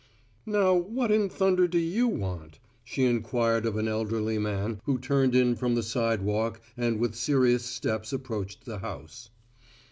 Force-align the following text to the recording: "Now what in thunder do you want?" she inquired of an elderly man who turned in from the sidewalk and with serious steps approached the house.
"Now 0.47 0.73
what 0.73 1.11
in 1.11 1.29
thunder 1.29 1.67
do 1.67 1.77
you 1.77 2.07
want?" 2.07 2.57
she 2.83 3.05
inquired 3.05 3.67
of 3.67 3.77
an 3.77 3.87
elderly 3.87 4.39
man 4.39 4.79
who 4.85 4.97
turned 4.97 5.35
in 5.35 5.55
from 5.55 5.75
the 5.75 5.83
sidewalk 5.83 6.59
and 6.75 6.97
with 6.99 7.13
serious 7.13 7.65
steps 7.65 8.11
approached 8.11 8.65
the 8.65 8.79
house. 8.79 9.29